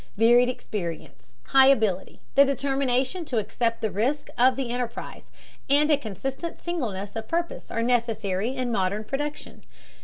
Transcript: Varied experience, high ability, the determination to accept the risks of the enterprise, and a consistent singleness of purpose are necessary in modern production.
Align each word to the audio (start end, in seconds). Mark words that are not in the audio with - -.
Varied 0.17 0.49
experience, 0.49 1.35
high 1.49 1.67
ability, 1.67 2.21
the 2.33 2.43
determination 2.43 3.23
to 3.25 3.37
accept 3.37 3.81
the 3.81 3.91
risks 3.91 4.31
of 4.35 4.55
the 4.55 4.69
enterprise, 4.71 5.29
and 5.69 5.91
a 5.91 5.95
consistent 5.95 6.59
singleness 6.59 7.15
of 7.15 7.27
purpose 7.27 7.69
are 7.69 7.83
necessary 7.83 8.49
in 8.55 8.71
modern 8.71 9.03
production. 9.03 9.63